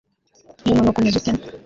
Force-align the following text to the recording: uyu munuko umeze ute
uyu 0.65 0.77
munuko 0.77 0.97
umeze 0.99 1.17
ute 1.19 1.31